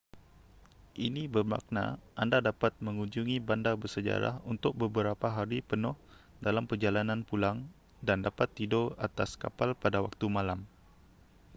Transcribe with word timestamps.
ini 1.07 1.23
bermakna 1.35 1.85
anda 2.21 2.39
dapat 2.49 2.73
mengunjungi 2.85 3.35
bandar 3.47 3.75
bersejarah 3.81 4.35
untuk 4.51 4.73
beberapa 4.81 5.27
hari 5.37 5.59
penuh 5.69 5.93
dalam 6.45 6.65
perjalanan 6.69 7.21
pulang 7.29 7.57
dan 8.07 8.17
dapat 8.27 8.47
tidur 8.57 8.85
atas 9.07 9.29
kapal 9.43 9.69
pada 9.83 9.97
waktu 10.05 10.25
malam 10.37 10.59